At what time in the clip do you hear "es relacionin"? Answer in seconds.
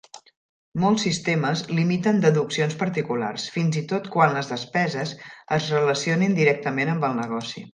5.59-6.39